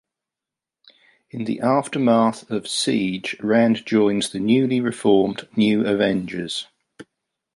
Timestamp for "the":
1.43-1.59, 4.31-4.39